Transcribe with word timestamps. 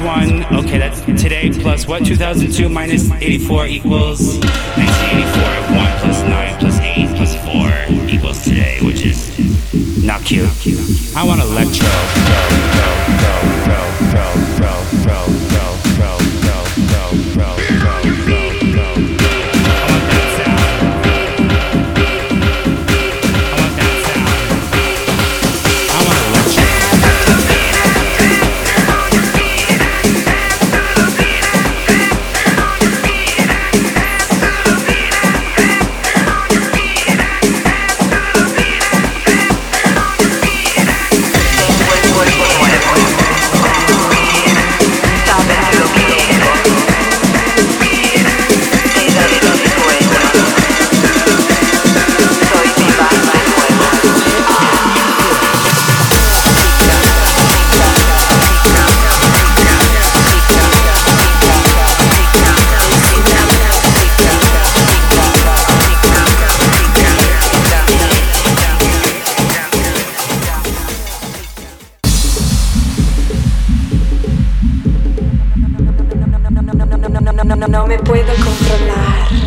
minus 0.00 0.50
one. 0.50 0.64
Okay, 0.64 0.78
that's 0.78 1.00
today 1.00 1.50
plus 1.50 1.86
what? 1.86 2.04
2002 2.04 2.68
minus 2.68 3.10
84 3.10 3.66
equals 3.66 4.38
1984. 4.38 5.76
One 5.76 5.98
plus 6.00 6.22
nine 6.22 6.58
plus 6.58 6.78
eight 6.80 7.08
plus 7.16 7.34
four 7.44 7.70
equals 8.08 8.42
today, 8.44 8.78
which 8.82 9.04
is 9.04 9.32
not 10.04 10.22
cute. 10.24 10.48
I 11.16 11.24
want 11.24 11.40
electro. 11.40 11.88
no, 77.68 77.86
me 77.86 77.98
puedo 77.98 78.32
controlar. 78.34 79.41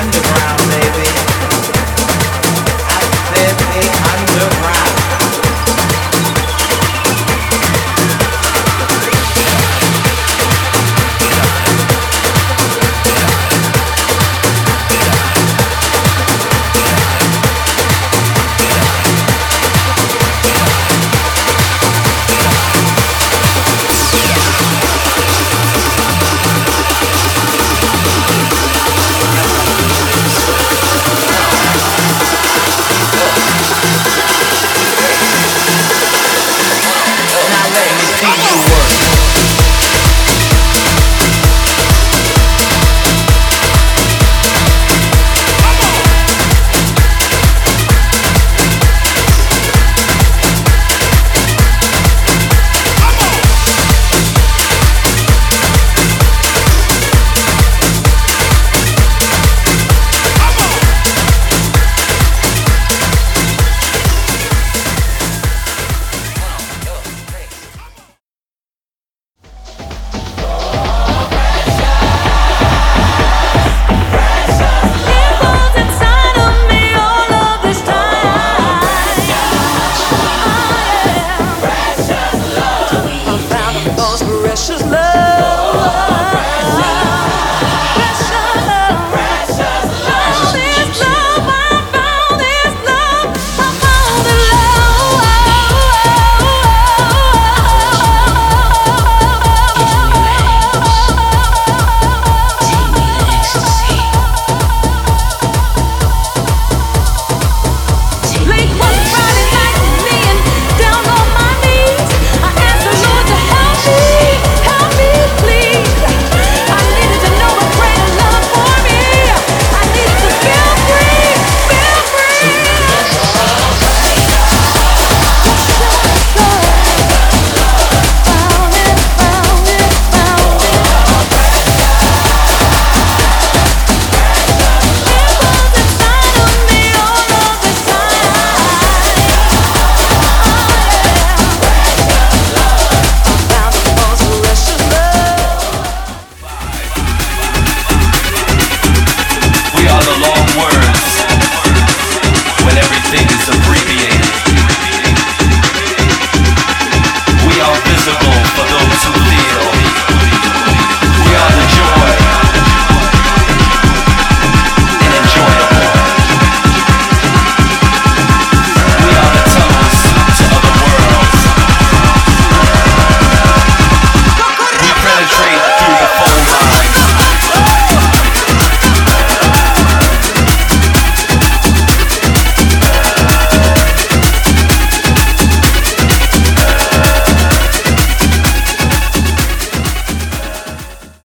underground, 0.00 0.58
baby. 0.70 0.93